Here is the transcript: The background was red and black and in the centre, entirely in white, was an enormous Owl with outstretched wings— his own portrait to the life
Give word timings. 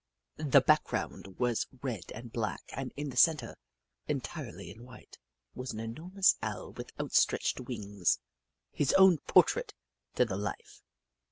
The 0.37 0.61
background 0.61 1.37
was 1.37 1.67
red 1.83 2.11
and 2.15 2.33
black 2.33 2.63
and 2.69 2.91
in 2.97 3.11
the 3.11 3.15
centre, 3.15 3.55
entirely 4.07 4.71
in 4.71 4.83
white, 4.83 5.19
was 5.53 5.73
an 5.73 5.79
enormous 5.79 6.37
Owl 6.41 6.71
with 6.73 6.91
outstretched 6.99 7.59
wings— 7.59 8.17
his 8.71 8.93
own 8.93 9.19
portrait 9.19 9.75
to 10.15 10.25
the 10.25 10.37
life 10.37 10.81